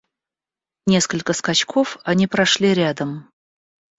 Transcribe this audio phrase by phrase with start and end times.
[0.87, 3.31] Несколько скачков они прошли рядом.